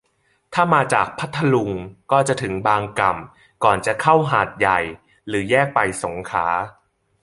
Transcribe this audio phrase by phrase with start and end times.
[0.53, 1.71] ถ้ามาจากพัทลุง
[2.11, 4.79] ก็จะถึงบางกล่ำก่อนจะเข้าหาดใหญ่
[5.27, 6.47] หรือแยกไปสงขลา